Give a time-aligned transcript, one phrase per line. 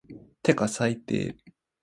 [0.41, 1.37] てか最低